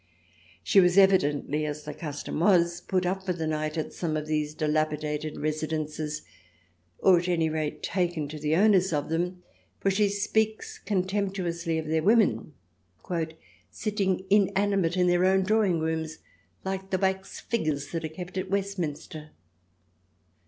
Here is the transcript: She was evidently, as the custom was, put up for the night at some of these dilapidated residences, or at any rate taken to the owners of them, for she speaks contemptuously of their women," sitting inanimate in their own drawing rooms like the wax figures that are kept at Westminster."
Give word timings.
She 0.63 0.79
was 0.79 0.97
evidently, 0.97 1.63
as 1.63 1.83
the 1.83 1.93
custom 1.93 2.39
was, 2.39 2.81
put 2.81 3.05
up 3.05 3.23
for 3.23 3.33
the 3.33 3.45
night 3.45 3.77
at 3.77 3.93
some 3.93 4.17
of 4.17 4.25
these 4.25 4.55
dilapidated 4.55 5.37
residences, 5.39 6.23
or 6.97 7.19
at 7.19 7.27
any 7.27 7.49
rate 7.51 7.83
taken 7.83 8.27
to 8.29 8.39
the 8.39 8.55
owners 8.55 8.91
of 8.91 9.09
them, 9.09 9.43
for 9.79 9.91
she 9.91 10.09
speaks 10.09 10.79
contemptuously 10.79 11.77
of 11.77 11.85
their 11.85 12.01
women," 12.01 12.55
sitting 13.69 14.25
inanimate 14.31 14.97
in 14.97 15.05
their 15.05 15.23
own 15.23 15.43
drawing 15.43 15.79
rooms 15.79 16.17
like 16.65 16.89
the 16.89 16.97
wax 16.97 17.39
figures 17.39 17.91
that 17.91 18.03
are 18.03 18.07
kept 18.09 18.39
at 18.39 18.49
Westminster." 18.49 19.29